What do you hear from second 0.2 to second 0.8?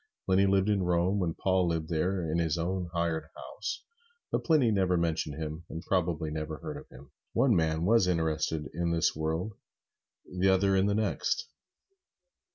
Pliny lived at